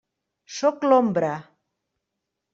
Sóc 0.59 0.87
l'Ombra. 0.87 1.31